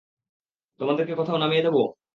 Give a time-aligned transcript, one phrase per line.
[0.79, 1.75] তোমাদেরকে কোথাও নামিয়ে দেব?